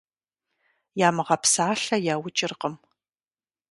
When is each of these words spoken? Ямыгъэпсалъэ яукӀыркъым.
Ямыгъэпсалъэ 1.07 1.97
яукӀыркъым. 2.13 2.75